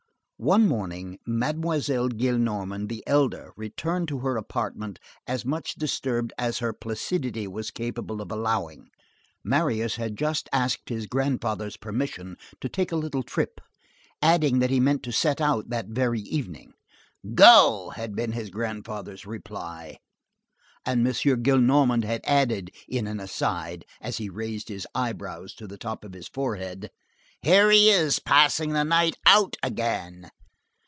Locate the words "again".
29.63-30.29